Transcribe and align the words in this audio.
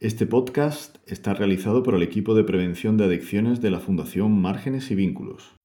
Este 0.00 0.26
podcast 0.26 0.94
está 1.08 1.34
realizado 1.34 1.82
por 1.82 1.96
el 1.96 2.04
equipo 2.04 2.34
de 2.34 2.44
prevención 2.44 2.96
de 2.96 3.06
adicciones 3.06 3.60
de 3.60 3.72
la 3.72 3.80
Fundación 3.80 4.30
Márgenes 4.40 4.92
y 4.92 4.94
Vínculos. 4.94 5.56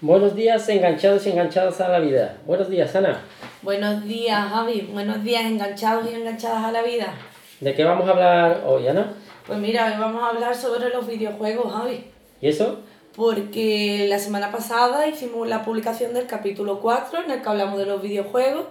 Buenos 0.00 0.34
días, 0.34 0.68
enganchados 0.68 1.24
y 1.28 1.30
enganchadas 1.30 1.80
a 1.80 1.88
la 1.88 2.00
vida. 2.00 2.38
Buenos 2.46 2.68
días, 2.68 2.96
Ana. 2.96 3.22
Buenos 3.62 4.04
días, 4.04 4.50
Javi. 4.50 4.88
Buenos 4.92 5.22
días, 5.22 5.44
enganchados 5.44 6.10
y 6.10 6.16
enganchadas 6.16 6.64
a 6.64 6.72
la 6.72 6.82
vida. 6.82 7.14
¿De 7.60 7.72
qué 7.72 7.84
vamos 7.84 8.08
a 8.08 8.10
hablar 8.10 8.64
hoy, 8.66 8.88
Ana? 8.88 9.14
Pues 9.46 9.60
mira, 9.60 9.86
hoy 9.86 10.00
vamos 10.00 10.20
a 10.20 10.30
hablar 10.30 10.56
sobre 10.56 10.90
los 10.90 11.06
videojuegos, 11.06 11.72
Javi. 11.72 12.06
¿Y 12.40 12.48
eso? 12.48 12.80
Porque 13.14 14.06
la 14.08 14.18
semana 14.18 14.50
pasada 14.50 15.06
hicimos 15.06 15.46
la 15.46 15.64
publicación 15.64 16.12
del 16.12 16.26
capítulo 16.26 16.80
4 16.80 17.22
en 17.24 17.30
el 17.30 17.40
que 17.40 17.48
hablamos 17.48 17.78
de 17.78 17.86
los 17.86 18.02
videojuegos 18.02 18.64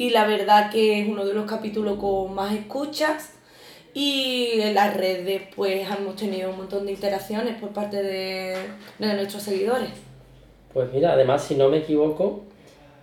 y 0.00 0.08
la 0.08 0.26
verdad 0.26 0.70
que 0.70 0.98
es 0.98 1.06
uno 1.06 1.26
de 1.26 1.34
los 1.34 1.44
capítulos 1.44 1.98
con 1.98 2.34
más 2.34 2.54
escuchas 2.54 3.34
y 3.92 4.48
en 4.54 4.74
las 4.74 4.96
redes 4.96 5.42
pues 5.54 5.86
hemos 5.90 6.16
tenido 6.16 6.48
un 6.48 6.56
montón 6.56 6.86
de 6.86 6.92
interacciones 6.92 7.60
por 7.60 7.68
parte 7.74 8.02
de, 8.02 8.56
de 8.98 9.14
nuestros 9.14 9.42
seguidores. 9.42 9.90
Pues 10.72 10.90
mira, 10.90 11.12
además, 11.12 11.44
si 11.44 11.54
no 11.54 11.68
me 11.68 11.78
equivoco, 11.78 12.44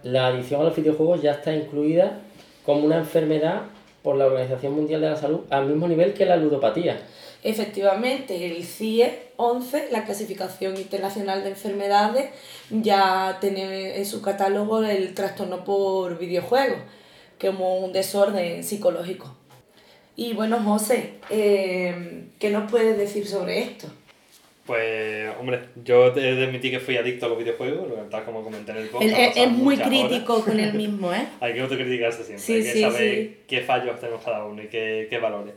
la 0.02 0.26
adicción 0.26 0.62
a 0.62 0.64
los 0.64 0.76
videojuegos 0.76 1.22
ya 1.22 1.34
está 1.34 1.54
incluida 1.54 2.20
como 2.66 2.84
una 2.84 2.98
enfermedad 2.98 3.62
por 4.02 4.16
la 4.16 4.26
Organización 4.26 4.74
Mundial 4.74 5.02
de 5.02 5.12
la 5.12 5.18
Salud 5.18 5.42
al 5.52 5.68
mismo 5.68 5.88
nivel 5.88 6.16
que 6.16 6.26
la 6.26 6.36
ludopatía. 6.36 7.00
Efectivamente, 7.44 8.46
el 8.48 8.64
CIE 8.64 9.12
11, 9.38 9.90
la 9.92 10.04
clasificación 10.06 10.76
internacional 10.78 11.44
de 11.44 11.50
enfermedades, 11.52 12.30
ya 12.70 13.38
tiene 13.40 13.98
en 13.98 14.06
su 14.06 14.22
catálogo 14.22 14.84
el 14.84 15.14
trastorno 15.14 15.64
por 15.64 16.18
videojuegos, 16.18 16.80
como 17.40 17.78
un 17.80 17.94
desorden 17.94 18.64
psicológico. 18.64 19.36
Y 20.16 20.34
bueno, 20.34 20.60
José, 20.64 21.14
eh, 21.30 22.24
¿qué 22.40 22.50
nos 22.50 22.70
puedes 22.72 22.98
decir 22.98 23.28
sobre 23.28 23.60
esto? 23.60 23.88
Pues, 24.66 25.30
hombre, 25.40 25.62
yo 25.86 26.08
he 26.08 26.36
de 26.36 26.46
admitir 26.46 26.72
que 26.72 26.80
fui 26.82 26.98
adicto 26.98 27.26
a 27.28 27.30
los 27.30 27.38
videojuegos, 27.38 27.88
tal 28.10 28.26
como 28.26 28.44
comenté 28.44 28.72
en 28.74 28.78
el 28.80 28.90
podcast. 28.90 29.14
Es, 29.18 29.38
es 29.38 29.50
muy 29.52 29.78
crítico 29.78 30.34
horas. 30.34 30.46
con 30.46 30.60
él 30.60 30.74
mismo, 30.74 31.14
¿eh? 31.14 31.26
Hay 31.40 31.54
que 31.54 31.62
autocriticarse 31.62 32.24
siempre, 32.26 32.44
Sí, 32.46 32.54
hay 32.56 32.64
que 32.64 32.74
sí, 32.74 32.82
saber 32.82 33.16
sí. 33.16 33.38
qué 33.48 33.62
fallos 33.62 33.98
tenemos 34.00 34.22
cada 34.26 34.44
uno 34.44 34.62
y 34.62 34.68
qué, 34.68 35.08
qué 35.10 35.20
valores. 35.20 35.54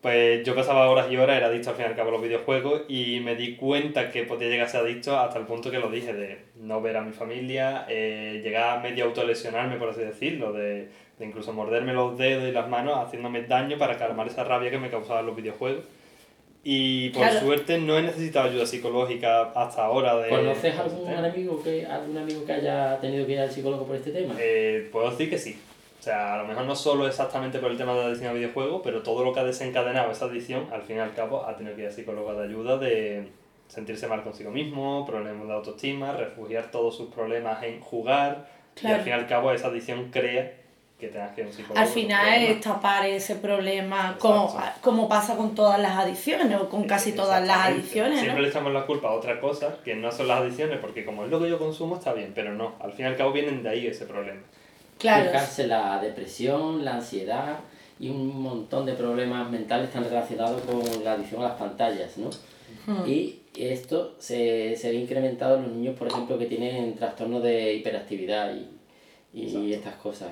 Pues 0.00 0.44
yo 0.46 0.54
pasaba 0.54 0.88
horas 0.88 1.10
y 1.10 1.16
horas, 1.16 1.36
era 1.38 1.48
adicto 1.48 1.70
al 1.70 1.76
fin 1.76 1.86
y 1.86 1.88
al 1.88 1.96
cabo 1.96 2.10
a 2.10 2.12
los 2.12 2.22
videojuegos 2.22 2.82
y 2.88 3.18
me 3.18 3.34
di 3.34 3.56
cuenta 3.56 4.12
que 4.12 4.22
podía 4.22 4.48
llegar 4.48 4.66
a 4.66 4.70
ser 4.70 4.82
adicto 4.82 5.18
hasta 5.18 5.40
el 5.40 5.46
punto 5.46 5.72
que 5.72 5.80
lo 5.80 5.90
dije, 5.90 6.12
de 6.12 6.38
no 6.54 6.80
ver 6.80 6.96
a 6.96 7.02
mi 7.02 7.10
familia, 7.12 7.84
eh, 7.88 8.40
llegar 8.44 8.78
a 8.78 8.80
medio 8.80 9.06
autolesionarme, 9.06 9.76
por 9.76 9.88
así 9.88 10.00
decirlo, 10.02 10.52
de, 10.52 10.86
de 11.18 11.26
incluso 11.26 11.52
morderme 11.52 11.94
los 11.94 12.16
dedos 12.16 12.48
y 12.48 12.52
las 12.52 12.68
manos 12.68 12.96
haciéndome 12.96 13.42
daño 13.42 13.76
para 13.76 13.98
calmar 13.98 14.28
esa 14.28 14.44
rabia 14.44 14.70
que 14.70 14.78
me 14.78 14.88
causaban 14.88 15.26
los 15.26 15.34
videojuegos. 15.34 15.82
Y 16.62 17.10
por 17.10 17.22
Claro. 17.22 17.40
suerte 17.40 17.78
no 17.78 17.98
he 17.98 18.02
necesitado 18.02 18.48
ayuda 18.50 18.66
psicológica 18.66 19.50
hasta 19.54 19.84
ahora. 19.84 20.16
De, 20.16 20.28
¿Conoces 20.28 20.78
algún 20.78 20.98
este 21.08 21.14
tema. 21.16 21.26
amigo 21.28 21.62
que 21.62 21.86
algún 21.86 22.18
amigo 22.18 22.44
que 22.44 22.52
haya 22.52 23.00
tenido 23.00 23.26
que 23.26 23.32
ir 23.32 23.40
al 23.40 23.50
psicólogo 23.50 23.84
por 23.86 23.96
este 23.96 24.10
tema? 24.12 24.34
Eh, 24.38 24.88
puedo 24.92 25.10
decir 25.10 25.28
que 25.30 25.38
sí. 25.38 25.58
O 25.98 26.02
sea, 26.02 26.34
a 26.34 26.38
lo 26.38 26.46
mejor 26.46 26.64
no 26.64 26.76
solo 26.76 27.06
exactamente 27.08 27.58
por 27.58 27.70
el 27.70 27.76
tema 27.76 27.92
de 27.94 28.00
la 28.00 28.06
adicción 28.06 28.30
a 28.30 28.32
videojuegos, 28.34 28.82
pero 28.84 29.02
todo 29.02 29.24
lo 29.24 29.32
que 29.32 29.40
ha 29.40 29.44
desencadenado 29.44 30.10
esa 30.12 30.26
adicción, 30.26 30.68
al 30.72 30.82
fin 30.82 30.96
y 30.96 31.00
al 31.00 31.12
cabo, 31.14 31.44
ha 31.44 31.56
tenido 31.56 31.74
que 31.74 31.82
ir 31.82 31.88
a 31.88 31.92
psicóloga 31.92 32.34
de 32.34 32.44
ayuda 32.44 32.78
de 32.78 33.28
sentirse 33.66 34.06
mal 34.06 34.22
consigo 34.22 34.50
mismo, 34.50 35.04
problemas 35.04 35.46
de 35.48 35.52
autoestima, 35.54 36.12
refugiar 36.12 36.70
todos 36.70 36.96
sus 36.96 37.12
problemas 37.12 37.62
en 37.64 37.80
jugar, 37.80 38.46
y 38.76 38.80
Claro. 38.80 38.96
al 38.96 39.02
fin 39.02 39.10
y 39.10 39.14
al 39.14 39.26
cabo 39.26 39.50
esa 39.52 39.66
adicción 39.68 40.08
crea 40.10 40.52
que 41.00 41.08
tengas 41.08 41.32
que 41.32 41.42
ir 41.42 41.46
a 41.46 41.50
un 41.50 41.54
psicólogo. 41.54 41.80
Al 41.80 41.86
final 41.88 42.42
es 42.44 42.60
tapar 42.60 43.04
ese 43.06 43.34
problema 43.36 44.16
como, 44.18 44.56
como 44.80 45.08
pasa 45.08 45.36
con 45.36 45.54
todas 45.54 45.78
las 45.80 45.96
adicciones 45.98 46.60
o 46.60 46.68
con 46.68 46.84
casi 46.84 47.12
todas 47.12 47.44
las 47.46 47.56
adicciones, 47.66 48.20
Siempre 48.20 48.36
¿no? 48.36 48.42
le 48.42 48.48
echamos 48.48 48.72
la 48.72 48.86
culpa 48.86 49.08
a 49.08 49.12
otra 49.12 49.40
cosa 49.40 49.76
que 49.84 49.94
no 49.96 50.10
son 50.12 50.28
las 50.28 50.40
adicciones, 50.40 50.78
porque 50.78 51.04
como 51.04 51.24
es 51.24 51.30
lo 51.30 51.40
que 51.40 51.48
yo 51.48 51.58
consumo 51.58 51.96
está 51.96 52.12
bien, 52.12 52.32
pero 52.34 52.54
no, 52.54 52.74
al 52.80 52.92
fin 52.92 53.04
y 53.06 53.08
al 53.08 53.16
cabo 53.16 53.32
vienen 53.32 53.62
de 53.62 53.68
ahí 53.68 53.86
ese 53.88 54.06
problema. 54.06 54.40
Claro. 54.98 55.30
Fijarse 55.30 55.66
la 55.66 56.00
depresión, 56.00 56.84
la 56.84 56.94
ansiedad 56.96 57.58
y 58.00 58.08
un 58.10 58.42
montón 58.42 58.84
de 58.86 58.92
problemas 58.94 59.50
mentales 59.50 59.88
están 59.88 60.04
relacionados 60.04 60.60
con 60.62 60.82
la 61.04 61.12
adicción 61.12 61.42
a 61.42 61.48
las 61.48 61.58
pantallas, 61.58 62.16
¿no? 62.18 62.30
Y 63.06 63.40
esto 63.56 64.14
se, 64.18 64.74
se 64.76 64.90
ve 64.90 64.96
incrementado 64.96 65.56
en 65.56 65.62
los 65.64 65.72
niños, 65.72 65.96
por 65.98 66.08
ejemplo, 66.08 66.38
que 66.38 66.46
tienen 66.46 66.94
trastornos 66.94 67.42
de 67.42 67.74
hiperactividad 67.74 68.54
y, 68.54 69.40
y 69.42 69.72
estas 69.74 69.94
cosas. 69.96 70.30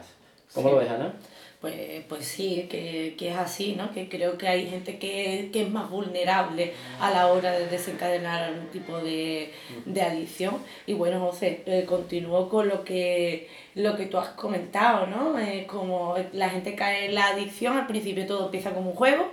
¿Cómo 0.54 0.68
Sí. 0.68 0.74
lo 0.74 0.80
ves, 0.80 0.90
Ana? 0.90 1.14
Pues, 1.60 2.04
pues 2.06 2.26
sí, 2.26 2.66
que, 2.70 3.14
que 3.18 3.30
es 3.30 3.36
así, 3.36 3.74
¿no? 3.76 3.90
Que 3.90 4.08
creo 4.08 4.36
que 4.36 4.46
hay 4.46 4.68
gente 4.68 4.98
que, 4.98 5.48
que 5.52 5.62
es 5.62 5.70
más 5.70 5.88
vulnerable 5.88 6.74
a 7.00 7.10
la 7.10 7.28
hora 7.28 7.52
de 7.52 7.66
desencadenar 7.66 8.42
algún 8.42 8.66
tipo 8.68 8.98
de, 8.98 9.52
de 9.86 10.02
adicción. 10.02 10.58
Y 10.86 10.92
bueno, 10.92 11.18
José, 11.20 11.62
eh, 11.64 11.84
continúo 11.86 12.50
con 12.50 12.68
lo 12.68 12.84
que, 12.84 13.48
lo 13.74 13.96
que 13.96 14.06
tú 14.06 14.18
has 14.18 14.28
comentado, 14.30 15.06
¿no? 15.06 15.38
Eh, 15.38 15.66
como 15.66 16.16
la 16.32 16.50
gente 16.50 16.74
cae 16.74 17.06
en 17.06 17.14
la 17.14 17.28
adicción, 17.28 17.78
al 17.78 17.86
principio 17.86 18.26
todo 18.26 18.46
empieza 18.46 18.72
como 18.72 18.90
un 18.90 18.96
juego, 18.96 19.32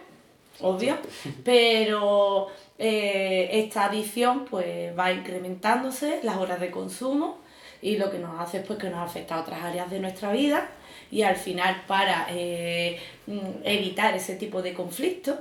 obvio, 0.62 0.97
pero 1.44 2.47
eh, 2.79 3.50
esta 3.51 3.85
adicción 3.85 4.45
pues 4.45 4.97
va 4.97 5.12
incrementándose, 5.12 6.22
las 6.23 6.38
horas 6.38 6.62
de 6.62 6.72
consumo, 6.72 7.39
y 7.81 7.97
lo 7.97 8.09
que 8.09 8.17
nos 8.17 8.39
hace 8.39 8.59
es 8.59 8.66
pues, 8.66 8.79
que 8.79 8.89
nos 8.89 9.00
afecta 9.00 9.35
a 9.35 9.41
otras 9.41 9.62
áreas 9.62 9.91
de 9.91 10.00
nuestra 10.00 10.31
vida 10.31 10.69
y 11.13 11.22
al 11.22 11.35
final 11.35 11.84
para 11.88 12.28
eh, 12.31 12.97
mm, 13.28 13.40
evitar 13.63 14.16
ese 14.16 14.35
tipo 14.35 14.62
de 14.62 14.74
conflicto 14.74 15.38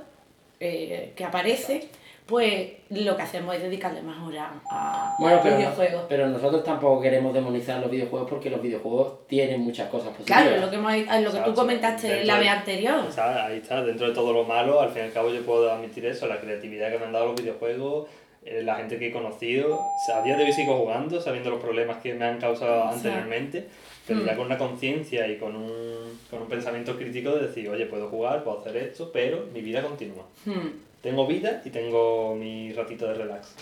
eh, 0.59 1.13
que 1.15 1.23
aparece, 1.25 1.87
pues 2.25 2.69
lo 2.89 3.17
que 3.17 3.21
hacemos 3.21 3.53
es 3.55 3.63
dedicarle 3.63 4.01
más 4.01 4.17
horas 4.25 4.49
a, 4.71 5.15
Bueno, 5.19 5.37
a 5.37 5.41
pero, 5.41 5.57
videojuegos. 5.57 6.03
pero 6.07 6.27
nosotros 6.29 6.63
tampoco 6.63 7.01
queremos 7.01 7.33
demonizar 7.33 7.79
los 7.81 7.91
videojuegos 7.91 8.29
porque 8.29 8.49
los 8.49 8.61
videojuegos 8.61 9.27
tienen 9.27 9.59
muchas 9.61 9.89
cosas 9.89 10.09
positivas. 10.15 10.43
Claro, 10.43 10.57
lo 10.61 10.69
que, 10.69 10.75
hemos- 10.77 10.93
es 10.93 11.21
lo 11.21 11.31
que 11.31 11.39
tú 11.39 11.53
comentaste 11.53 12.07
Dentro 12.07 12.27
la 12.27 12.39
vez 12.39 12.49
anterior. 12.49 12.95
O 13.09 13.11
sea, 13.11 13.45
ahí 13.47 13.57
está, 13.57 13.81
dentro 13.83 14.07
de 14.07 14.13
todo 14.13 14.31
lo 14.31 14.43
malo, 14.45 14.79
al 14.79 14.89
fin 14.91 15.01
y 15.01 15.05
al 15.07 15.11
cabo 15.11 15.33
yo 15.33 15.41
puedo 15.45 15.69
admitir 15.71 16.05
eso, 16.05 16.27
la 16.27 16.39
creatividad 16.39 16.91
que 16.91 16.99
me 16.99 17.05
han 17.05 17.11
dado 17.11 17.25
los 17.27 17.35
videojuegos, 17.35 18.07
eh, 18.45 18.61
la 18.63 18.75
gente 18.75 18.97
que 18.97 19.07
he 19.07 19.11
conocido, 19.11 19.75
o 19.75 19.79
sea, 20.05 20.19
a 20.19 20.21
día 20.21 20.37
de 20.37 20.45
hoy 20.45 20.53
sigo 20.53 20.77
jugando, 20.77 21.19
sabiendo 21.19 21.49
los 21.49 21.59
problemas 21.61 21.97
que 21.97 22.13
me 22.13 22.23
han 22.25 22.39
causado 22.39 22.75
Exacto. 22.85 22.95
anteriormente, 23.09 23.67
pero 24.07 24.19
Mm. 24.19 24.25
ya 24.25 24.35
con 24.35 24.45
una 24.47 24.57
conciencia 24.57 25.27
y 25.27 25.37
con 25.37 25.55
un, 25.55 26.19
con 26.29 26.41
un 26.41 26.47
pensamiento 26.47 26.97
crítico 26.97 27.31
de 27.35 27.47
decir, 27.47 27.69
oye, 27.69 27.85
puedo 27.85 28.09
jugar, 28.09 28.43
puedo 28.43 28.59
hacer 28.59 28.75
esto, 28.77 29.11
pero 29.13 29.45
mi 29.53 29.61
vida 29.61 29.81
continúa. 29.81 30.25
Hmm. 30.45 30.69
Tengo 31.01 31.27
vida 31.27 31.61
y 31.65 31.69
tengo 31.69 32.35
mi 32.35 32.71
ratito 32.73 33.07
de 33.07 33.13
relax. 33.15 33.55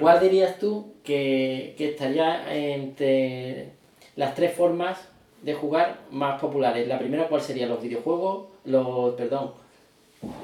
¿Cuál 0.00 0.20
dirías 0.20 0.58
tú 0.58 0.94
que, 1.04 1.74
que 1.76 1.90
estaría 1.90 2.54
entre 2.56 3.70
las 4.16 4.34
tres 4.34 4.54
formas 4.54 5.08
de 5.42 5.54
jugar 5.54 5.98
más 6.10 6.40
populares? 6.40 6.86
La 6.88 6.98
primera, 6.98 7.28
¿cuál 7.28 7.40
sería? 7.42 7.66
¿Los 7.66 7.82
videojuegos? 7.82 8.46
Los, 8.64 9.14
perdón, 9.14 9.52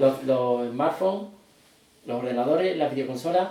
los, 0.01 0.25
los 0.25 0.71
smartphones, 0.71 1.29
los 2.07 2.19
ordenadores, 2.19 2.77
las 2.77 2.93
videoconsolas. 2.95 3.49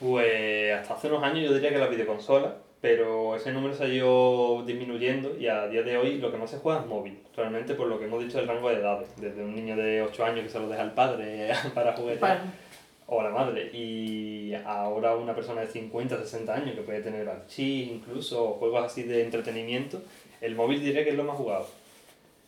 Pues 0.00 0.72
hasta 0.74 0.94
hace 0.94 1.08
unos 1.08 1.22
años 1.22 1.44
yo 1.44 1.54
diría 1.54 1.70
que 1.70 1.78
la 1.78 1.88
videoconsola, 1.88 2.56
pero 2.82 3.34
ese 3.36 3.52
número 3.52 3.72
se 3.74 3.84
ha 3.84 3.88
ido 3.88 4.62
disminuyendo 4.66 5.34
y 5.38 5.46
a 5.46 5.68
día 5.68 5.82
de 5.84 5.96
hoy 5.96 6.18
lo 6.18 6.30
que 6.30 6.36
más 6.36 6.50
se 6.50 6.58
juega 6.58 6.80
es 6.80 6.86
móvil. 6.86 7.16
Realmente 7.36 7.74
por 7.74 7.86
lo 7.86 7.98
que 7.98 8.04
hemos 8.06 8.22
dicho 8.22 8.36
del 8.38 8.48
rango 8.48 8.68
de 8.68 8.74
edades, 8.76 9.08
desde 9.16 9.42
un 9.42 9.54
niño 9.54 9.76
de 9.76 10.02
8 10.02 10.24
años 10.24 10.42
que 10.44 10.50
se 10.50 10.58
lo 10.58 10.68
deja 10.68 10.82
el 10.82 10.90
padre 10.90 11.52
para 11.74 11.94
juguetear 11.94 12.40
o 13.06 13.22
la 13.22 13.30
madre 13.30 13.70
y 13.72 14.52
ahora 14.66 15.14
una 15.16 15.34
persona 15.34 15.60
de 15.62 15.68
50, 15.68 16.18
60 16.18 16.54
años 16.54 16.74
que 16.74 16.82
puede 16.82 17.00
tener 17.02 17.28
archis 17.28 17.88
incluso 17.88 18.42
o 18.44 18.52
juegos 18.54 18.84
así 18.84 19.04
de 19.04 19.22
entretenimiento, 19.22 20.02
el 20.40 20.54
móvil 20.56 20.80
diría 20.82 21.04
que 21.04 21.10
es 21.10 21.16
lo 21.16 21.24
más 21.24 21.36
jugado. 21.36 21.66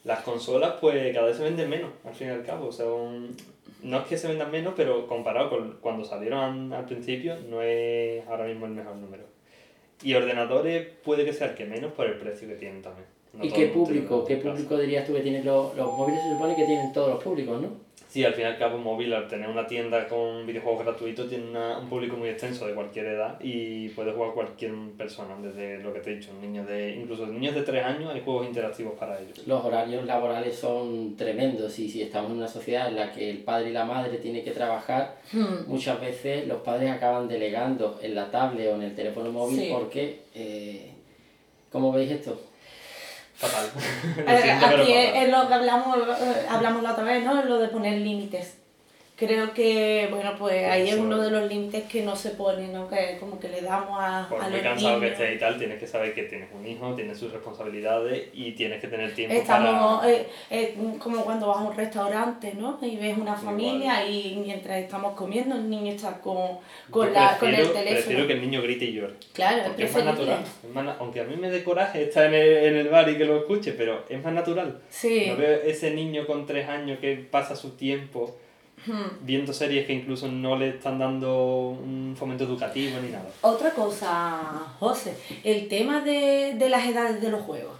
Las 0.04 0.20
consolas 0.24 0.74
pues 0.80 1.14
cada 1.14 1.28
vez 1.28 1.36
se 1.36 1.44
venden 1.44 1.70
menos, 1.70 1.90
al 2.04 2.14
fin 2.14 2.26
y 2.26 2.30
al 2.30 2.44
cabo. 2.44 2.66
O 2.68 2.72
sea, 2.72 2.86
un- 2.86 3.36
no 3.82 3.98
es 4.00 4.04
que 4.06 4.18
se 4.18 4.28
vendan 4.28 4.50
menos, 4.50 4.74
pero 4.76 5.06
comparado 5.06 5.48
con 5.50 5.76
cuando 5.80 6.04
salieron 6.04 6.72
al 6.72 6.84
principio, 6.86 7.36
no 7.48 7.62
es 7.62 8.26
ahora 8.26 8.44
mismo 8.46 8.66
el 8.66 8.72
mejor 8.72 8.96
número. 8.96 9.22
Y 10.02 10.14
ordenadores 10.14 10.86
puede 11.04 11.24
que 11.24 11.32
sea 11.32 11.48
el 11.48 11.54
que 11.54 11.64
menos 11.64 11.92
por 11.92 12.06
el 12.06 12.14
precio 12.18 12.48
que 12.48 12.54
tienen 12.54 12.82
también. 12.82 13.06
No 13.32 13.44
¿Y 13.44 13.50
qué 13.50 13.66
público? 13.66 14.24
¿Qué 14.24 14.36
público 14.36 14.78
dirías 14.78 15.06
tú 15.06 15.12
que 15.14 15.20
tienen 15.20 15.44
los, 15.44 15.74
los 15.76 15.92
móviles? 15.92 16.20
Se 16.22 16.32
supone 16.32 16.54
que 16.56 16.64
tienen 16.64 16.92
todos 16.92 17.10
los 17.14 17.22
públicos, 17.24 17.60
¿no? 17.60 17.68
Sí, 18.08 18.24
al 18.24 18.32
fin 18.34 18.44
y 18.44 18.46
al 18.46 18.58
cabo 18.58 18.78
móvil, 18.78 19.12
al 19.12 19.26
tener 19.26 19.48
una 19.48 19.66
tienda 19.66 20.06
con 20.06 20.46
videojuegos 20.46 20.84
gratuitos, 20.84 21.28
tiene 21.28 21.48
una- 21.50 21.78
un 21.80 21.88
público 21.88 22.16
muy 22.16 22.28
extenso 22.28 22.64
de 22.64 22.74
cualquier 22.74 23.06
edad 23.06 23.38
y 23.40 23.88
puede 23.88 24.12
jugar 24.12 24.34
cualquier 24.34 24.72
persona, 24.96 25.36
desde 25.42 25.78
lo 25.82 25.92
que 25.92 25.98
te 25.98 26.12
he 26.12 26.16
dicho, 26.16 26.30
niños 26.40 26.68
de, 26.68 26.90
incluso 26.94 27.26
niños 27.44 27.54
de 27.56 27.62
3 27.62 27.84
años 27.84 28.14
hay 28.14 28.22
juegos 28.22 28.46
interactivos 28.46 28.94
para 28.98 29.20
ellos. 29.20 29.46
Los 29.46 29.62
horarios 29.64 30.04
laborales 30.06 30.56
son 30.56 31.14
tremendos 31.16 31.78
y 31.78 31.90
si 31.90 32.00
estamos 32.02 32.30
en 32.30 32.38
una 32.38 32.48
sociedad 32.48 32.88
en 32.88 32.96
la 32.96 33.12
que 33.12 33.28
el 33.30 33.38
padre 33.38 33.68
y 33.70 33.72
la 33.72 33.84
madre 33.84 34.16
tienen 34.18 34.42
que 34.44 34.50
trabajar, 34.50 35.16
Hmm. 35.32 35.66
muchas 35.66 36.00
veces 36.00 36.46
los 36.46 36.62
padres 36.62 36.90
acaban 36.90 37.28
delegando 37.28 37.98
en 38.02 38.14
la 38.14 38.30
tablet 38.30 38.68
o 38.68 38.76
en 38.76 38.82
el 38.82 38.94
teléfono 38.94 39.30
móvil 39.30 39.58
Sí. 39.60 39.68
porque, 39.72 40.22
eh, 40.34 40.92
¿cómo 41.70 41.92
veis 41.92 42.10
esto? 42.12 42.40
Fatal. 43.34 43.66
Aquí 44.26 44.92
es, 44.92 45.28
lo 45.28 45.48
que 45.48 45.54
hablamos, 45.54 45.98
eh, 45.98 46.46
hablamos 46.48 46.82
la 46.82 46.92
otra 46.92 47.04
vez, 47.04 47.24
¿no? 47.24 47.44
Lo 47.44 47.58
de 47.58 47.68
poner 47.68 47.98
límites 48.00 48.58
creo 49.16 49.54
que, 49.54 50.08
bueno, 50.10 50.34
pues 50.38 50.64
ahí 50.68 50.88
es 50.88 50.96
uno 50.96 51.20
de 51.22 51.30
los 51.30 51.48
límites 51.48 51.84
que 51.84 52.02
no 52.02 52.16
se 52.16 52.30
pone, 52.30 52.66
¿no? 52.68 52.88
Que 52.88 53.16
como 53.20 53.38
que 53.38 53.48
le 53.48 53.60
damos 53.62 53.96
a, 54.00 54.26
Por 54.28 54.40
a 54.40 54.44
muy 54.44 54.54
los 54.54 54.62
cansado 54.62 54.98
que 54.98 55.06
niños. 55.06 55.20
estés 55.20 55.36
y 55.36 55.38
tal, 55.38 55.56
tienes 55.58 55.78
que 55.78 55.86
saber 55.86 56.14
que 56.14 56.24
tienes 56.24 56.48
un 56.52 56.66
hijo, 56.66 56.94
tienes 56.94 57.16
sus 57.18 57.32
responsabilidades 57.32 58.28
y 58.32 58.52
tienes 58.52 58.80
que 58.80 58.88
tener 58.88 59.14
tiempo 59.14 59.34
Estamos, 59.36 60.00
para... 60.00 60.12
eh, 60.12 60.26
eh, 60.50 60.74
como 60.98 61.24
cuando 61.24 61.46
vas 61.46 61.58
a 61.58 61.60
un 61.60 61.76
restaurante, 61.76 62.54
¿no? 62.54 62.78
Y 62.82 62.96
ves 62.96 63.16
una 63.16 63.36
familia 63.36 64.06
y 64.08 64.36
mientras 64.44 64.78
estamos 64.78 65.14
comiendo 65.14 65.54
el 65.54 65.70
niño 65.70 65.92
está 65.92 66.20
con, 66.20 66.58
con, 66.90 67.12
la, 67.12 67.38
con 67.38 67.48
el 67.50 67.54
prefiero- 67.54 67.72
teléfono. 67.72 67.94
Prefiero 68.04 68.26
que 68.26 68.32
el 68.32 68.40
niño 68.40 68.62
grite 68.62 68.84
y 68.86 68.92
llore. 68.94 69.14
Claro, 69.32 69.62
Porque 69.66 69.84
es 69.84 69.94
más 69.94 70.04
natural. 70.04 70.38
es 70.62 70.70
más 70.74 70.96
aunque 70.98 71.20
a 71.20 71.24
mí 71.24 71.36
me 71.36 71.50
dé 71.50 71.62
coraje 71.62 72.02
estar 72.02 72.26
en 72.26 72.34
el, 72.34 72.48
en 72.64 72.76
el 72.78 72.88
bar 72.88 73.08
y 73.08 73.16
que 73.16 73.24
lo 73.24 73.36
escuche, 73.38 73.72
pero 73.72 74.04
es 74.08 74.22
más 74.22 74.32
natural. 74.32 74.80
Sí. 74.90 75.26
No 75.28 75.36
veo 75.36 75.60
ese 75.62 75.92
niño 75.92 76.26
con 76.26 76.46
tres 76.46 76.68
años 76.68 76.98
que 76.98 77.14
pasa 77.16 77.54
su 77.54 77.70
tiempo. 77.76 78.36
Viendo 79.22 79.52
series 79.52 79.86
que 79.86 79.92
incluso 79.94 80.28
no 80.28 80.56
le 80.56 80.68
están 80.70 80.98
dando 80.98 81.68
un 81.68 82.14
fomento 82.18 82.44
educativo 82.44 82.98
ni 83.00 83.08
nada. 83.10 83.28
Otra 83.40 83.70
cosa, 83.72 84.40
José, 84.78 85.16
el 85.42 85.68
tema 85.68 86.00
de, 86.02 86.54
de 86.58 86.68
las 86.68 86.86
edades 86.86 87.20
de 87.22 87.30
los 87.30 87.42
juegos, 87.42 87.76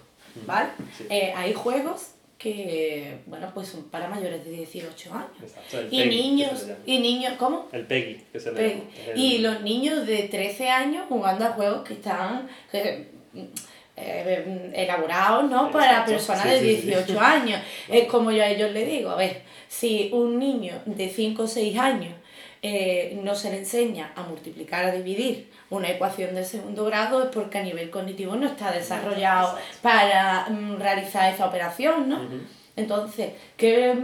¿vale? 0.46 0.70
Sí. 0.96 1.04
Eh, 1.10 1.32
hay 1.36 1.52
juegos 1.52 2.12
que, 2.38 3.18
bueno, 3.26 3.50
pues 3.54 3.68
son 3.68 3.84
para 3.84 4.08
mayores 4.08 4.44
de 4.44 4.50
18 4.50 5.14
años. 5.14 5.28
Exacto, 5.42 5.78
el 5.78 5.86
Y 5.90 5.98
que 5.98 6.06
niños, 6.06 6.66
y 6.84 6.98
niños, 6.98 7.34
¿cómo? 7.38 7.68
El 7.72 7.86
PEGI, 7.86 8.24
que 8.32 8.40
se 8.40 8.52
le 8.52 8.68
llama. 8.68 8.82
El- 9.08 9.18
Y 9.18 9.38
los 9.38 9.60
niños 9.62 10.06
de 10.06 10.24
13 10.24 10.68
años 10.68 11.06
jugando 11.08 11.44
a 11.46 11.50
juegos 11.52 11.86
que 11.86 11.94
están 11.94 12.48
eh, 13.96 14.72
elaborados, 14.74 15.48
¿no? 15.50 15.70
Para 15.70 16.04
personas 16.04 16.42
sí, 16.44 16.50
de 16.50 16.60
sí, 16.60 16.80
sí. 16.82 16.86
18 16.88 17.20
años. 17.20 17.60
Es 17.88 18.06
como 18.08 18.30
yo 18.30 18.42
a 18.42 18.48
ellos 18.48 18.72
les 18.72 18.88
digo, 18.88 19.10
a 19.10 19.16
ver, 19.16 19.42
si 19.68 20.10
un 20.12 20.38
niño 20.38 20.74
de 20.86 21.08
5 21.08 21.42
o 21.42 21.46
6 21.46 21.78
años 21.78 22.14
eh, 22.62 23.20
no 23.22 23.34
se 23.34 23.50
le 23.50 23.58
enseña 23.58 24.12
a 24.16 24.22
multiplicar, 24.22 24.86
a 24.86 24.92
dividir 24.92 25.50
una 25.70 25.90
ecuación 25.90 26.34
de 26.34 26.44
segundo 26.44 26.84
grado 26.86 27.22
es 27.22 27.28
porque 27.30 27.58
a 27.58 27.62
nivel 27.62 27.90
cognitivo 27.90 28.36
no 28.36 28.46
está 28.46 28.72
desarrollado 28.72 29.58
para 29.82 30.46
mm, 30.48 30.76
realizar 30.78 31.32
esa 31.32 31.46
operación, 31.46 32.08
¿no? 32.08 32.20
Entonces, 32.76 33.32
¿qué, 33.56 33.94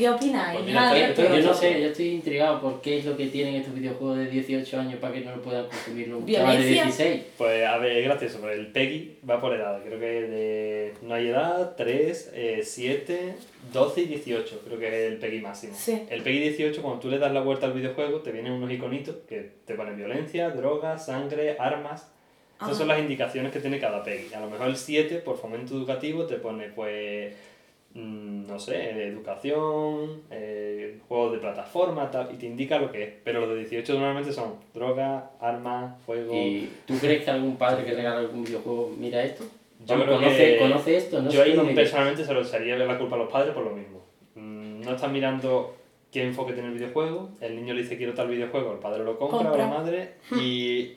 qué 0.00 0.08
opináis? 0.08 0.54
Pues 0.54 0.66
mira? 0.66 1.14
Yo 1.14 1.42
no 1.42 1.54
sé, 1.54 1.80
yo 1.80 1.88
estoy 1.88 2.08
intrigado 2.08 2.60
por 2.60 2.80
qué 2.80 2.98
es 2.98 3.04
lo 3.04 3.16
que 3.16 3.26
tienen 3.26 3.56
estos 3.56 3.74
videojuegos 3.74 4.18
de 4.18 4.26
18 4.26 4.80
años 4.80 4.94
para 4.98 5.12
que 5.12 5.20
no 5.20 5.36
lo 5.36 5.42
puedan 5.42 5.66
consumir 5.66 6.12
un 6.14 6.26
chaval 6.26 6.56
de 6.58 6.68
Violencia. 6.68 6.84
16. 6.84 7.22
Pues 7.36 7.66
a 7.66 7.76
ver, 7.76 7.98
es 7.98 8.04
gracioso, 8.04 8.38
pero 8.40 8.54
el 8.54 8.66
PEGI 8.68 9.18
va 9.28 9.40
por 9.40 9.54
edad. 9.54 9.82
Creo 9.84 10.00
que 10.00 10.06
de... 10.06 10.94
no 11.02 11.14
hay 11.14 11.28
edad, 11.28 11.74
3, 11.76 12.32
7, 12.62 13.34
12 13.72 14.00
y 14.00 14.04
18. 14.06 14.62
Creo 14.64 14.78
que 14.78 14.88
es 14.88 15.12
el 15.12 15.18
PEGI 15.18 15.40
máximo. 15.40 15.74
Sí. 15.76 16.02
El 16.08 16.22
PEGI 16.22 16.40
18, 16.40 16.82
cuando 16.82 17.00
tú 17.00 17.10
le 17.10 17.18
das 17.18 17.32
la 17.32 17.42
vuelta 17.42 17.66
al 17.66 17.74
videojuego, 17.74 18.20
te 18.20 18.32
vienen 18.32 18.52
unos 18.52 18.70
iconitos 18.70 19.16
que 19.28 19.50
te 19.66 19.74
ponen 19.74 19.96
violencia, 19.96 20.48
drogas, 20.50 21.06
sangre, 21.06 21.56
armas. 21.58 22.08
Esas 22.56 22.72
Ajá. 22.72 22.78
son 22.78 22.88
las 22.88 22.98
indicaciones 22.98 23.52
que 23.52 23.60
tiene 23.60 23.78
cada 23.78 24.02
PEGI. 24.02 24.34
A 24.34 24.40
lo 24.40 24.50
mejor 24.50 24.68
el 24.68 24.76
7, 24.76 25.16
por 25.16 25.38
fomento 25.38 25.74
educativo, 25.74 26.24
te 26.24 26.36
pone, 26.36 26.66
pues, 26.68 27.32
mm, 27.94 28.46
no 28.46 28.58
sé, 28.58 29.06
educación, 29.08 30.22
eh, 30.30 30.98
juegos 31.08 31.32
de 31.32 31.38
plataforma, 31.38 32.10
tal, 32.10 32.28
y 32.32 32.36
te 32.36 32.46
indica 32.46 32.78
lo 32.78 32.90
que 32.90 33.02
es. 33.02 33.10
Pero 33.24 33.40
los 33.40 33.50
de 33.50 33.56
18 33.60 33.94
normalmente 33.94 34.32
son 34.32 34.54
droga, 34.74 35.30
armas, 35.40 36.00
fuego. 36.04 36.34
¿Y 36.34 36.68
tú 36.86 36.94
crees 37.00 37.24
que 37.24 37.30
algún 37.30 37.56
padre 37.56 37.84
que 37.84 37.92
regala 37.94 38.18
algún 38.18 38.44
videojuego 38.44 38.92
mira 38.98 39.22
esto? 39.22 39.44
Yo 39.86 39.94
creo 40.02 40.16
conoce, 40.18 40.36
que- 40.36 40.58
conoce 40.58 40.96
esto, 40.96 41.22
no 41.22 41.30
Yo 41.30 41.42
ahí 41.42 41.56
personalmente 41.74 42.24
se 42.24 42.34
lo 42.34 42.42
echaría 42.42 42.76
la 42.76 42.98
culpa 42.98 43.16
a 43.16 43.18
los 43.20 43.30
padres 43.32 43.54
por 43.54 43.64
lo 43.64 43.70
mismo. 43.70 44.00
Mm, 44.34 44.82
No 44.82 44.94
están 44.94 45.12
mirando 45.12 45.74
qué 46.12 46.22
enfoque 46.24 46.52
tiene 46.52 46.68
el 46.68 46.74
videojuego, 46.74 47.30
el 47.40 47.56
niño 47.56 47.72
le 47.72 47.82
dice 47.82 47.96
quiero 47.96 48.12
tal 48.14 48.28
videojuego, 48.28 48.72
el 48.72 48.78
padre 48.78 49.04
lo 49.04 49.16
compra, 49.18 49.38
Compra. 49.38 49.52
o 49.54 49.56
la 49.56 49.66
madre, 49.68 50.14
y 50.42 50.92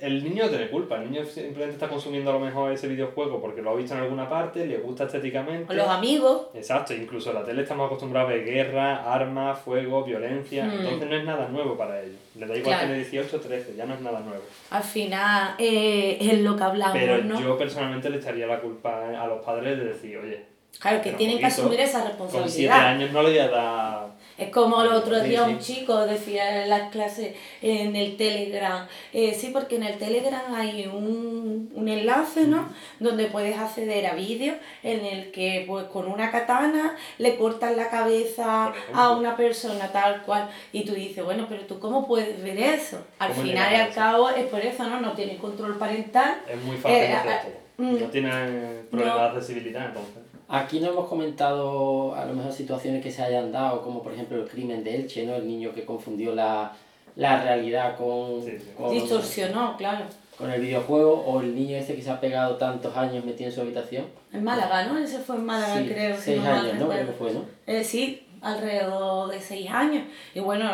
el 0.00 0.24
niño 0.24 0.44
no 0.44 0.48
tiene 0.50 0.68
culpa, 0.68 0.96
el 1.02 1.10
niño 1.10 1.24
simplemente 1.24 1.74
está 1.74 1.88
consumiendo 1.88 2.30
a 2.30 2.34
lo 2.34 2.40
mejor 2.40 2.72
ese 2.72 2.88
videojuego 2.88 3.40
porque 3.40 3.62
lo 3.62 3.70
ha 3.70 3.74
visto 3.74 3.94
en 3.94 4.00
alguna 4.00 4.28
parte, 4.28 4.66
le 4.66 4.78
gusta 4.78 5.04
estéticamente. 5.04 5.72
O 5.72 5.76
los 5.76 5.88
amigos. 5.88 6.46
Exacto, 6.54 6.94
incluso 6.94 7.30
en 7.30 7.36
la 7.36 7.44
tele 7.44 7.62
estamos 7.62 7.86
acostumbrados 7.86 8.30
a 8.30 8.34
ver 8.34 8.44
guerra, 8.44 9.12
armas, 9.12 9.58
fuego, 9.60 10.04
violencia, 10.04 10.64
Hmm. 10.66 10.72
entonces 10.80 11.08
no 11.08 11.16
es 11.16 11.24
nada 11.24 11.48
nuevo 11.48 11.76
para 11.76 12.00
ellos. 12.00 12.16
Le 12.38 12.46
da 12.46 12.56
igual 12.56 12.74
Claro. 12.74 12.88
tener 12.88 12.96
18 13.10 13.36
o 13.36 13.40
13, 13.40 13.74
ya 13.76 13.84
no 13.86 13.94
es 13.94 14.00
nada 14.00 14.20
nuevo. 14.20 14.42
Al 14.70 14.82
final 14.82 15.54
eh, 15.58 16.18
es 16.20 16.40
lo 16.40 16.56
que 16.56 16.62
hablamos, 16.64 16.96
Pero 16.98 17.18
¿no? 17.24 17.40
yo 17.40 17.58
personalmente 17.58 18.08
le 18.10 18.18
echaría 18.18 18.46
la 18.46 18.60
culpa 18.60 19.08
a 19.20 19.26
los 19.26 19.44
padres 19.44 19.78
de 19.78 19.84
decir, 19.84 20.16
oye, 20.18 20.52
Claro, 20.80 21.02
que 21.02 21.12
tienen 21.12 21.38
que 21.38 21.46
asumir 21.46 21.78
esa 21.80 22.00
con 22.16 22.28
7 22.28 22.38
responsabilidad. 22.38 22.86
años 22.88 23.12
no 23.12 23.22
le 23.22 23.28
voy 23.28 23.38
a 23.38 23.48
dar... 23.48 24.06
Es 24.38 24.48
como 24.50 24.82
el 24.82 24.92
otro 24.92 25.20
día 25.20 25.44
sí. 25.44 25.50
un 25.52 25.58
chico 25.58 26.06
decía 26.06 26.62
en 26.62 26.70
las 26.70 26.90
clases 26.90 27.34
en 27.60 27.94
el 27.96 28.16
Telegram, 28.16 28.86
eh, 29.12 29.34
sí, 29.34 29.50
porque 29.52 29.76
en 29.76 29.82
el 29.84 29.98
Telegram 29.98 30.54
hay 30.54 30.86
un, 30.86 31.70
un 31.74 31.88
enlace, 31.88 32.46
¿no? 32.46 32.68
Donde 32.98 33.26
puedes 33.26 33.56
acceder 33.58 34.06
a 34.06 34.14
vídeos 34.14 34.56
en 34.82 35.04
el 35.04 35.30
que 35.32 35.64
pues 35.66 35.84
con 35.86 36.06
una 36.08 36.30
katana 36.30 36.96
le 37.18 37.36
cortan 37.36 37.76
la 37.76 37.90
cabeza 37.90 38.72
a 38.94 39.10
una 39.10 39.36
persona 39.36 39.88
tal 39.92 40.22
cual 40.22 40.48
y 40.72 40.84
tú 40.84 40.94
dices, 40.94 41.24
bueno, 41.24 41.46
pero 41.48 41.62
tú 41.66 41.78
cómo 41.78 42.06
puedes 42.06 42.42
ver 42.42 42.58
eso? 42.58 42.98
Al 43.18 43.30
¿Cómo 43.32 43.42
final 43.42 43.72
y 43.72 43.76
al 43.76 43.92
cabo 43.92 44.30
es 44.30 44.46
por 44.46 44.60
eso, 44.60 44.84
¿no? 44.84 45.00
No 45.00 45.12
tiene 45.12 45.36
control 45.36 45.76
parental. 45.78 46.38
Es 46.50 46.60
muy 46.62 46.76
fácil 46.76 46.96
Eh, 46.98 47.14
ah, 47.14 47.40
todo. 47.42 47.86
mm. 47.86 48.00
No 48.00 48.06
tiene 48.06 48.30
problemas 48.90 49.16
No. 49.16 49.22
de 49.22 49.28
accesibilidad, 49.28 49.86
entonces. 49.86 50.22
Aquí 50.54 50.80
no 50.80 50.88
hemos 50.90 51.08
comentado 51.08 52.14
a 52.14 52.26
lo 52.26 52.34
mejor 52.34 52.52
situaciones 52.52 53.02
que 53.02 53.10
se 53.10 53.22
hayan 53.22 53.52
dado, 53.52 53.80
como 53.82 54.02
por 54.02 54.12
ejemplo 54.12 54.36
el 54.42 54.46
crimen 54.48 54.84
de 54.84 54.96
Elche, 54.96 55.24
¿no? 55.24 55.34
El 55.36 55.46
niño 55.48 55.72
que 55.72 55.86
confundió 55.86 56.34
la, 56.34 56.72
la 57.16 57.42
realidad 57.42 57.96
con, 57.96 58.42
Sí, 58.44 58.58
sí. 58.58 58.66
con, 58.76 58.90
Distorsionó, 58.90 59.76
claro. 59.78 60.04
con 60.36 60.50
el 60.50 60.60
videojuego, 60.60 61.24
o 61.26 61.40
el 61.40 61.54
niño 61.54 61.78
ese 61.78 61.94
que 61.94 62.02
se 62.02 62.10
ha 62.10 62.20
pegado 62.20 62.56
tantos 62.56 62.94
años 62.98 63.24
metido 63.24 63.48
en 63.48 63.54
su 63.54 63.62
habitación. 63.62 64.04
En 64.30 64.44
Málaga, 64.44 64.84
¿no? 64.84 64.98
Ese 64.98 65.20
fue 65.20 65.36
en 65.36 65.46
Málaga, 65.46 65.78
Sí, 65.78 65.88
creo. 65.88 66.16
si 66.16 66.22
seis 66.22 66.38
no 66.38 66.44
mal 66.50 66.66
años, 66.66 66.78
¿no? 66.80 66.88
Creo 66.90 67.06
que 67.06 67.12
fue, 67.12 67.32
¿no? 67.32 67.44
Eh, 67.66 67.82
sí, 67.82 68.26
alrededor 68.42 69.30
de 69.30 69.40
seis 69.40 69.70
años. 69.70 70.04
Y 70.34 70.40
bueno, 70.40 70.68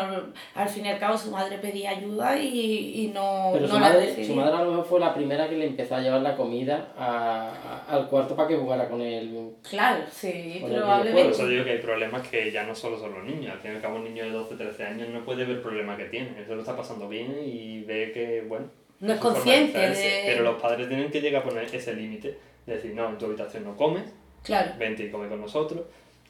al 0.55 0.69
fin 0.69 0.85
y 0.85 0.89
al 0.89 0.99
cabo 0.99 1.17
su 1.17 1.31
madre 1.31 1.57
pedía 1.59 1.91
ayuda 1.91 2.37
y, 2.37 3.05
y 3.05 3.07
no, 3.13 3.51
Pero 3.53 3.67
no 3.67 3.73
su, 3.73 3.73
la 3.75 3.79
madre, 3.79 4.25
su 4.25 4.33
madre 4.35 4.57
a 4.57 4.63
lo 4.63 4.71
mejor 4.71 4.85
fue 4.85 4.99
la 4.99 5.13
primera 5.13 5.47
que 5.47 5.55
le 5.57 5.65
empezó 5.67 5.95
a 5.95 6.01
llevar 6.01 6.21
la 6.21 6.35
comida 6.35 6.93
a- 6.97 7.51
a- 7.87 7.95
al 7.95 8.07
cuarto 8.07 8.35
para 8.35 8.47
que 8.47 8.55
jugara 8.57 8.89
con 8.89 9.01
él. 9.01 9.51
Claro, 9.69 10.03
sí, 10.11 10.53
el 10.55 10.61
Por 10.61 10.71
probablemente. 10.79 11.31
eso 11.31 11.47
digo 11.47 11.63
que 11.63 11.71
hay 11.71 11.77
problemas 11.79 12.27
que 12.27 12.51
ya 12.51 12.63
no 12.63 12.73
solo 12.75 12.97
son 12.99 13.13
los 13.13 13.23
niños. 13.23 13.53
Al 13.53 13.59
fin 13.59 13.71
y 13.71 13.75
al 13.75 13.81
cabo, 13.81 13.97
un 13.97 14.03
niño 14.03 14.23
de 14.23 14.31
12, 14.31 14.55
13 14.55 14.83
años 14.83 15.09
no 15.09 15.23
puede 15.23 15.45
ver 15.45 15.57
el 15.57 15.61
problema 15.61 15.95
que 15.95 16.05
tiene. 16.05 16.29
Él 16.37 16.45
se 16.47 16.53
lo 16.55 16.61
está 16.61 16.75
pasando 16.75 17.07
bien 17.07 17.35
y 17.45 17.81
ve 17.83 18.11
que, 18.13 18.43
bueno. 18.47 18.65
No 18.99 19.13
es 19.13 19.19
consciente 19.19 19.77
de- 19.79 20.23
Pero 20.25 20.43
los 20.43 20.61
padres 20.61 20.87
tienen 20.89 21.09
que 21.09 21.21
llegar 21.21 21.41
a 21.41 21.45
poner 21.45 21.63
ese 21.73 21.93
límite. 21.93 22.37
De 22.65 22.75
decir, 22.75 22.93
no, 22.93 23.09
en 23.09 23.17
tu 23.17 23.25
habitación 23.27 23.63
no 23.63 23.75
comes, 23.77 24.03
Claro. 24.43 24.71
vente 24.77 25.03
y 25.05 25.09
come 25.09 25.27
con 25.29 25.39
nosotros. 25.41 25.83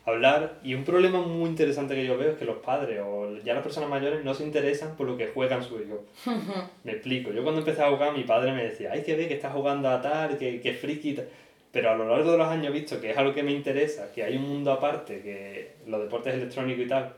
Hablar. 0.09 0.59
Y 0.63 0.73
un 0.73 0.83
problema 0.83 1.21
muy 1.21 1.49
interesante 1.49 1.95
que 1.95 2.05
yo 2.05 2.17
veo 2.17 2.31
es 2.31 2.37
que 2.37 2.45
los 2.45 2.57
padres 2.57 3.01
o 3.05 3.37
ya 3.43 3.53
las 3.53 3.63
personas 3.63 3.89
mayores 3.89 4.23
no 4.23 4.33
se 4.33 4.43
interesan 4.43 4.95
por 4.95 5.07
lo 5.07 5.17
que 5.17 5.27
juegan 5.27 5.63
sus 5.63 5.81
hijos. 5.81 5.99
Me 6.83 6.93
explico. 6.93 7.31
Yo 7.31 7.43
cuando 7.43 7.61
empecé 7.61 7.81
a 7.81 7.89
jugar, 7.89 8.13
mi 8.13 8.23
padre 8.23 8.51
me 8.51 8.63
decía, 8.63 8.91
hay 8.91 9.03
que 9.03 9.15
ver 9.15 9.27
que 9.27 9.35
estás 9.35 9.53
jugando 9.53 9.89
a 9.89 10.01
tal, 10.01 10.37
que, 10.37 10.61
que 10.61 10.73
friki 10.73 11.13
tal". 11.13 11.27
Pero 11.71 11.91
a 11.91 11.95
lo 11.95 12.09
largo 12.09 12.31
de 12.31 12.37
los 12.37 12.47
años 12.47 12.67
he 12.67 12.71
visto 12.71 12.99
que 12.99 13.11
es 13.11 13.17
algo 13.17 13.33
que 13.33 13.43
me 13.43 13.51
interesa, 13.51 14.11
que 14.11 14.23
hay 14.23 14.35
un 14.37 14.49
mundo 14.49 14.71
aparte, 14.71 15.21
que 15.21 15.73
los 15.85 16.01
deportes 16.01 16.33
electrónicos 16.33 16.85
y 16.85 16.87
tal 16.87 17.13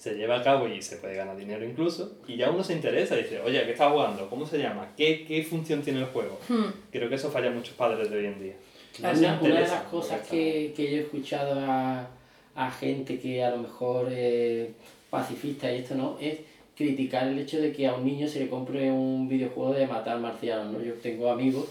se 0.00 0.14
lleva 0.14 0.36
a 0.36 0.42
cabo 0.42 0.66
y 0.66 0.80
se 0.80 0.96
puede 0.96 1.14
ganar 1.14 1.36
dinero 1.36 1.62
incluso, 1.62 2.16
y 2.26 2.36
ya 2.36 2.48
uno 2.48 2.64
se 2.64 2.72
interesa 2.72 3.18
y 3.18 3.24
dice, 3.24 3.38
oye, 3.40 3.62
¿qué 3.66 3.72
estás 3.72 3.92
jugando? 3.92 4.30
¿Cómo 4.30 4.46
se 4.46 4.58
llama? 4.58 4.88
¿Qué, 4.96 5.26
qué 5.26 5.42
función 5.44 5.82
tiene 5.82 5.98
el 6.00 6.06
juego? 6.06 6.40
Hmm. 6.48 6.72
Creo 6.90 7.10
que 7.10 7.16
eso 7.16 7.30
falla 7.30 7.48
a 7.48 7.52
muchos 7.52 7.74
padres 7.74 8.10
de 8.10 8.16
hoy 8.16 8.24
en 8.24 8.42
día. 8.42 8.54
Una, 8.98 9.38
una 9.40 9.54
de 9.54 9.68
las 9.68 9.82
cosas 9.84 10.26
que 10.28 10.72
que, 10.76 10.90
yo 10.90 10.96
he 10.98 11.00
escuchado 11.00 11.58
a, 11.60 12.08
a 12.54 12.70
gente 12.70 13.18
que 13.18 13.42
a 13.42 13.50
lo 13.50 13.58
mejor 13.58 14.12
es 14.12 14.68
pacifista 15.08 15.72
y 15.72 15.78
esto 15.78 15.94
no, 15.94 16.16
es 16.20 16.38
criticar 16.76 17.28
el 17.28 17.38
hecho 17.38 17.60
de 17.60 17.72
que 17.72 17.86
a 17.86 17.94
un 17.94 18.04
niño 18.04 18.26
se 18.26 18.40
le 18.40 18.48
compre 18.48 18.90
un 18.90 19.28
videojuego 19.28 19.74
de 19.74 19.86
matar 19.86 20.18
marcianos. 20.18 20.72
¿no? 20.72 20.82
Yo 20.82 20.94
tengo 20.94 21.30
amigos 21.30 21.66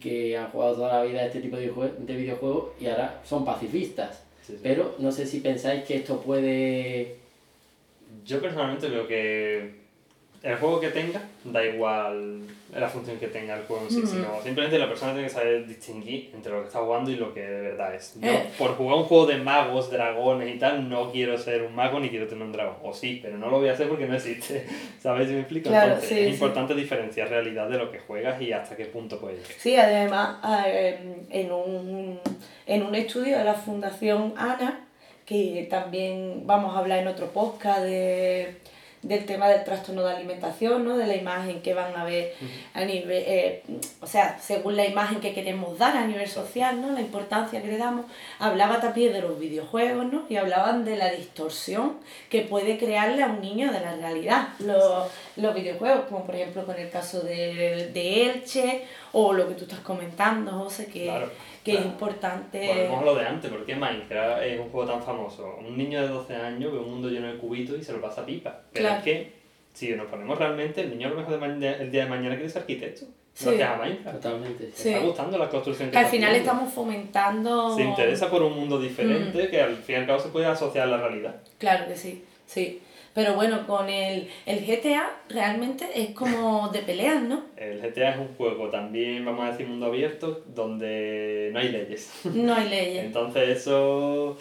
que 0.00 0.38
han 0.38 0.50
jugado 0.50 0.76
toda 0.76 1.00
la 1.00 1.04
vida 1.04 1.26
este 1.26 1.40
tipo 1.40 1.56
de, 1.56 1.70
de 1.98 2.16
videojuegos 2.16 2.70
y 2.80 2.86
ahora 2.86 3.20
son 3.24 3.44
pacifistas. 3.44 4.22
Sí, 4.42 4.54
sí. 4.54 4.60
Pero 4.62 4.94
no 4.98 5.12
sé 5.12 5.26
si 5.26 5.40
pensáis 5.40 5.84
que 5.84 5.96
esto 5.96 6.20
puede... 6.20 7.16
Yo 8.24 8.40
personalmente 8.40 8.88
veo 8.88 9.06
que 9.06 9.77
el 10.42 10.56
juego 10.56 10.80
que 10.80 10.90
tenga, 10.90 11.20
da 11.44 11.64
igual 11.64 12.42
la 12.72 12.88
función 12.88 13.18
que 13.18 13.26
tenga 13.28 13.56
el 13.56 13.64
juego 13.64 13.84
en 13.84 13.90
sí, 13.90 14.06
sino 14.06 14.40
simplemente 14.42 14.78
la 14.78 14.88
persona 14.88 15.12
tiene 15.12 15.26
que 15.26 15.34
saber 15.34 15.66
distinguir 15.66 16.30
entre 16.34 16.52
lo 16.52 16.60
que 16.60 16.66
está 16.68 16.80
jugando 16.80 17.10
y 17.10 17.16
lo 17.16 17.34
que 17.34 17.40
de 17.40 17.60
verdad 17.60 17.94
es. 17.94 18.14
Yo, 18.20 18.30
eh. 18.30 18.44
por 18.56 18.76
jugar 18.76 18.98
un 18.98 19.04
juego 19.04 19.26
de 19.26 19.38
magos, 19.38 19.90
dragones 19.90 20.54
y 20.54 20.58
tal, 20.58 20.88
no 20.88 21.10
quiero 21.10 21.36
ser 21.38 21.62
un 21.62 21.74
mago 21.74 21.98
ni 21.98 22.08
quiero 22.08 22.28
tener 22.28 22.44
un 22.44 22.52
dragón. 22.52 22.76
O 22.82 22.92
sí, 22.92 23.18
pero 23.20 23.36
no 23.36 23.50
lo 23.50 23.58
voy 23.58 23.68
a 23.68 23.72
hacer 23.72 23.88
porque 23.88 24.06
no 24.06 24.14
existe. 24.14 24.66
¿Sabes 25.00 25.28
si 25.28 25.34
me 25.34 25.40
explico? 25.40 25.70
Entonces, 25.70 26.12
es 26.12 26.34
importante 26.34 26.74
diferenciar 26.74 27.30
realidad 27.30 27.68
de 27.68 27.78
lo 27.78 27.90
que 27.90 27.98
juegas 27.98 28.40
y 28.40 28.52
hasta 28.52 28.76
qué 28.76 28.84
punto 28.84 29.18
puedes 29.18 29.38
llegar. 29.38 29.54
Sí, 29.58 29.74
además, 29.76 30.36
en 31.30 31.50
un, 31.50 32.20
en 32.66 32.82
un 32.82 32.94
estudio 32.94 33.38
de 33.38 33.44
la 33.44 33.54
Fundación 33.54 34.34
ANA, 34.36 34.84
que 35.26 35.66
también 35.68 36.42
vamos 36.46 36.76
a 36.76 36.78
hablar 36.78 37.00
en 37.00 37.08
otro 37.08 37.26
podcast 37.32 37.82
de 37.82 38.56
del 39.02 39.26
tema 39.26 39.48
del 39.48 39.64
trastorno 39.64 40.02
de 40.02 40.14
alimentación, 40.14 40.84
¿no? 40.84 40.96
de 40.96 41.06
la 41.06 41.14
imagen 41.14 41.62
que 41.62 41.74
van 41.74 41.96
a 41.96 42.04
ver 42.04 42.34
a 42.74 42.84
nivel, 42.84 43.22
eh, 43.26 43.62
o 44.00 44.06
sea, 44.06 44.38
según 44.38 44.76
la 44.76 44.86
imagen 44.86 45.20
que 45.20 45.32
queremos 45.32 45.78
dar 45.78 45.96
a 45.96 46.06
nivel 46.06 46.28
social, 46.28 46.80
¿no? 46.80 46.92
la 46.92 47.00
importancia 47.00 47.62
que 47.62 47.68
le 47.68 47.78
damos. 47.78 48.06
Hablaba 48.38 48.80
también 48.80 49.12
de 49.12 49.20
los 49.20 49.38
videojuegos 49.38 50.06
¿no? 50.12 50.24
y 50.28 50.36
hablaban 50.36 50.84
de 50.84 50.96
la 50.96 51.10
distorsión 51.10 51.98
que 52.28 52.42
puede 52.42 52.78
crearle 52.78 53.22
a 53.22 53.28
un 53.28 53.40
niño 53.40 53.72
de 53.72 53.80
la 53.80 53.94
realidad 53.96 54.48
los, 54.58 55.08
los 55.36 55.54
videojuegos, 55.54 56.06
como 56.08 56.24
por 56.24 56.34
ejemplo 56.34 56.66
con 56.66 56.76
el 56.76 56.90
caso 56.90 57.20
de, 57.20 57.90
de 57.92 58.30
Elche 58.30 58.84
o 59.12 59.32
lo 59.32 59.48
que 59.48 59.54
tú 59.54 59.64
estás 59.64 59.80
comentando, 59.80 60.52
José, 60.52 60.86
que 60.86 61.10
que 61.72 61.78
es 61.78 61.84
importante. 61.84 62.66
Volvemos 62.66 63.02
a 63.02 63.04
lo 63.04 63.14
de 63.14 63.26
antes, 63.26 63.50
porque 63.50 63.76
Minecraft 63.76 64.42
es 64.42 64.60
un 64.60 64.70
juego 64.70 64.90
tan 64.90 65.02
famoso. 65.02 65.58
Un 65.66 65.76
niño 65.76 66.00
de 66.00 66.08
12 66.08 66.36
años 66.36 66.72
ve 66.72 66.78
un 66.78 66.90
mundo 66.90 67.08
lleno 67.08 67.26
de 67.26 67.38
cubitos 67.38 67.78
y 67.78 67.84
se 67.84 67.92
lo 67.92 68.00
pasa 68.00 68.24
pipa. 68.24 68.60
Pero 68.72 68.88
es 68.88 69.02
que, 69.02 69.32
si 69.74 69.90
nos 69.94 70.06
ponemos 70.06 70.38
realmente, 70.38 70.80
el 70.80 70.90
niño 70.90 71.08
a 71.08 71.10
lo 71.10 71.16
mejor 71.16 71.42
el 71.42 71.90
día 71.90 72.04
de 72.04 72.10
mañana 72.10 72.34
quiere 72.34 72.48
ser 72.48 72.62
arquitecto. 72.62 73.06
Sí. 73.34 73.44
No 73.56 73.64
a 73.64 73.76
Minecraft. 73.76 74.20
Totalmente. 74.20 74.70
Se 74.72 74.94
está 74.94 75.04
gustando 75.04 75.38
la 75.38 75.48
construcción 75.48 75.90
que, 75.90 75.98
al 75.98 76.06
final 76.06 76.34
estamos 76.34 76.72
fomentando. 76.72 77.76
Se 77.76 77.84
interesa 77.84 78.28
por 78.28 78.42
un 78.42 78.54
mundo 78.54 78.80
diferente 78.80 79.44
mm. 79.44 79.50
que 79.50 79.62
al 79.62 79.76
fin 79.76 79.94
y 79.94 79.98
al 79.98 80.06
cabo 80.06 80.18
se 80.18 80.28
puede 80.30 80.46
asociar 80.46 80.88
a 80.88 80.90
la 80.90 80.96
realidad. 80.96 81.36
Claro 81.58 81.86
que 81.86 81.96
sí, 81.96 82.24
sí. 82.46 82.82
Pero 83.18 83.34
bueno, 83.34 83.66
con 83.66 83.90
el, 83.90 84.28
el 84.46 84.64
GTA 84.64 85.10
realmente 85.28 85.84
es 85.92 86.10
como 86.10 86.68
de 86.68 86.78
peleas, 86.82 87.20
¿no? 87.20 87.46
El 87.56 87.80
GTA 87.80 88.10
es 88.10 88.18
un 88.18 88.28
juego 88.36 88.68
también, 88.68 89.24
vamos 89.24 89.44
a 89.44 89.50
decir, 89.50 89.66
mundo 89.66 89.86
abierto, 89.86 90.44
donde 90.54 91.50
no 91.52 91.58
hay 91.58 91.70
leyes. 91.70 92.12
No 92.32 92.54
hay 92.54 92.68
leyes. 92.68 93.06
Entonces 93.06 93.48
eso... 93.48 94.38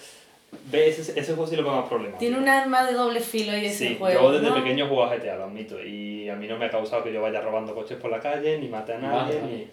¿Ves? 0.72 1.00
Ese, 1.00 1.20
ese, 1.20 1.34
juego 1.34 1.48
sí 1.48 1.56
lo 1.56 1.64
veo 1.64 1.72
más 1.72 1.90
problemático. 1.90 2.20
Tiene 2.20 2.38
un 2.38 2.48
arma 2.48 2.86
de 2.86 2.94
doble 2.94 3.20
filo 3.20 3.58
y 3.58 3.66
ese 3.66 3.88
sí, 3.88 3.96
juego. 3.98 4.32
Yo 4.32 4.40
desde 4.40 4.54
pequeño 4.54 4.86
juego 4.86 5.06
a 5.06 5.16
GTA, 5.16 5.38
lo 5.38 5.46
admito. 5.46 5.84
Y 5.84 6.30
a 6.30 6.36
mí 6.36 6.46
no 6.48 6.60
me 6.60 6.66
ha 6.66 6.70
causado 6.70 7.04
que 7.04 7.12
yo 7.12 7.20
vaya 7.20 7.42
robando 7.42 7.74
coches 7.74 7.98
por 7.98 8.12
la 8.12 8.20
calle, 8.20 8.60
ni 8.60 8.68
mate 8.68 8.94
a 8.94 9.00
nadie, 9.00 9.42
ni... 9.42 9.68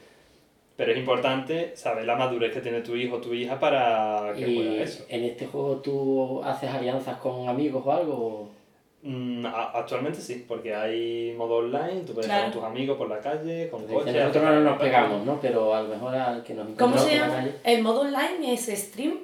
Pero 0.76 0.92
es 0.92 0.96
importante 0.96 1.76
saber 1.76 2.06
la 2.06 2.16
madurez 2.16 2.54
que 2.54 2.62
tiene 2.62 2.80
tu 2.80 2.96
hijo 2.96 3.16
o 3.16 3.20
tu 3.20 3.34
hija 3.34 3.60
para 3.60 4.32
que 4.34 4.44
juegue 4.44 4.82
eso. 4.82 5.04
¿En 5.10 5.24
este 5.24 5.46
juego 5.46 5.76
tú 5.76 6.42
haces 6.42 6.70
alianzas 6.70 7.18
con 7.18 7.50
amigos 7.50 7.82
o 7.84 7.92
algo? 7.92 8.53
Mm, 9.06 9.44
actualmente 9.44 10.18
sí, 10.18 10.46
porque 10.48 10.74
hay 10.74 11.34
modo 11.36 11.56
online, 11.56 12.00
tú 12.06 12.14
puedes 12.14 12.30
estar 12.30 12.44
con 12.44 12.52
tus 12.52 12.64
amigos 12.64 12.96
por 12.96 13.10
la 13.10 13.18
calle, 13.18 13.68
con 13.68 13.86
coches. 13.86 14.14
Nosotros 14.14 14.44
no 14.44 14.60
nos 14.62 14.78
pegamos, 14.80 15.26
¿no? 15.26 15.38
Pero 15.42 15.74
a 15.74 15.82
lo 15.82 15.88
mejor 15.88 16.14
al 16.14 16.42
que 16.42 16.54
nos 16.54 16.68
¿Cómo 16.70 16.96
se 16.96 17.16
llama? 17.16 17.46
¿El 17.62 17.82
modo 17.82 18.00
online 18.00 18.54
es 18.54 18.66
stream? 18.66 19.18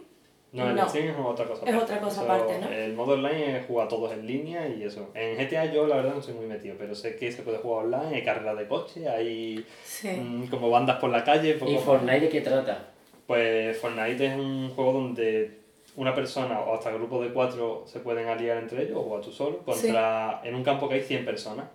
No, 0.52 0.68
el 0.68 0.78
stream 0.86 1.08
es 1.08 1.14
otra 1.24 1.46
cosa. 1.46 1.64
Es 1.64 1.74
otra 1.74 1.98
cosa 1.98 2.20
aparte, 2.20 2.58
¿no? 2.58 2.68
El 2.68 2.92
modo 2.92 3.14
online 3.14 3.56
es 3.56 3.66
jugar 3.66 3.88
todos 3.88 4.12
en 4.12 4.26
línea 4.26 4.68
y 4.68 4.82
eso. 4.82 5.08
En 5.14 5.38
GTA 5.38 5.72
yo 5.72 5.86
la 5.86 5.96
verdad 5.96 6.14
no 6.14 6.20
soy 6.20 6.34
muy 6.34 6.46
metido, 6.46 6.74
pero 6.78 6.94
sé 6.94 7.16
que 7.16 7.32
se 7.32 7.40
puede 7.40 7.56
jugar 7.56 7.86
online, 7.86 8.16
hay 8.16 8.22
carreras 8.22 8.58
de 8.58 8.68
coche, 8.68 9.08
hay 9.08 9.64
mm, 10.02 10.48
como 10.48 10.68
bandas 10.68 10.98
por 10.98 11.08
la 11.08 11.24
calle. 11.24 11.58
¿Y 11.66 11.78
Fortnite 11.78 12.20
de 12.20 12.28
qué 12.28 12.42
trata? 12.42 12.90
Pues 13.26 13.78
Fortnite 13.78 14.26
es 14.26 14.34
un 14.36 14.72
juego 14.74 14.92
donde 14.92 15.59
una 16.00 16.14
persona 16.14 16.60
o 16.60 16.74
hasta 16.74 16.90
grupos 16.90 17.26
de 17.26 17.30
cuatro 17.30 17.84
se 17.86 18.00
pueden 18.00 18.26
aliar 18.26 18.56
entre 18.56 18.84
ellos 18.84 18.98
o 18.98 19.18
a 19.18 19.20
tú 19.20 19.30
solo 19.30 19.58
contra 19.58 20.40
en 20.44 20.54
un 20.54 20.64
campo 20.64 20.88
que 20.88 20.94
hay 20.94 21.02
100 21.02 21.26
personas 21.26 21.66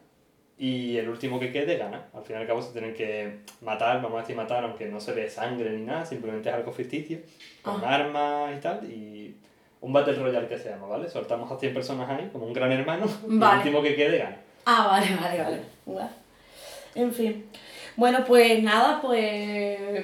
y 0.57 0.97
el 0.97 1.09
último 1.09 1.39
que 1.39 1.51
quede 1.51 1.77
gana. 1.77 2.07
Al 2.11 2.23
fin 2.23 2.35
y 2.35 2.39
al 2.39 2.47
cabo 2.47 2.59
se 2.59 2.71
tienen 2.71 2.95
que 2.95 3.41
matar, 3.61 4.01
vamos 4.01 4.17
a 4.17 4.21
decir 4.21 4.35
matar, 4.35 4.63
aunque 4.63 4.87
no 4.87 4.99
se 4.99 5.11
ve 5.11 5.29
sangre 5.29 5.69
ni 5.73 5.83
nada, 5.83 6.03
simplemente 6.07 6.49
es 6.49 6.55
algo 6.55 6.71
ficticio, 6.71 7.19
con 7.61 7.85
ah. 7.85 7.93
armas 7.93 8.57
y 8.57 8.61
tal, 8.61 8.91
y 8.91 9.35
un 9.81 9.93
Battle 9.93 10.15
Royale 10.15 10.47
que 10.47 10.57
se 10.57 10.69
llama, 10.69 10.87
¿vale? 10.87 11.07
Soltamos 11.07 11.51
a 11.51 11.59
100 11.59 11.73
personas 11.75 12.09
ahí, 12.09 12.27
como 12.31 12.47
un 12.47 12.53
gran 12.53 12.71
hermano, 12.71 13.05
y 13.29 13.35
el 13.35 13.57
último 13.57 13.83
que 13.83 13.95
quede 13.95 14.17
gana. 14.17 14.37
Ah, 14.65 14.87
vale, 14.87 15.15
vale, 15.21 15.61
vale. 15.85 16.09
En 16.95 17.13
fin. 17.13 17.45
Bueno, 17.95 18.23
pues 18.25 18.63
nada, 18.63 18.99
pues... 18.99 20.03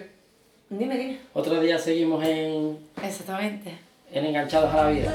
Dime, 0.70 0.96
dime. 0.96 1.20
Otro 1.34 1.60
día 1.60 1.80
seguimos 1.80 2.24
en... 2.24 2.78
Exactamente 3.02 3.91
en 4.14 4.26
Enganchados 4.26 4.74
a 4.74 4.78
la 4.78 4.90
Vida. 4.90 5.12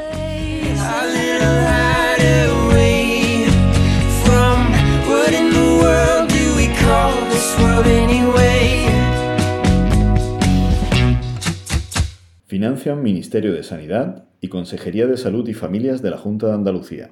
Financian 12.46 13.02
Ministerio 13.02 13.52
de 13.52 13.62
Sanidad 13.62 14.24
y 14.40 14.48
Consejería 14.48 15.06
de 15.06 15.18
Salud 15.18 15.46
y 15.46 15.52
Familias 15.52 16.00
de 16.00 16.10
la 16.10 16.16
Junta 16.16 16.46
de 16.46 16.54
Andalucía. 16.54 17.10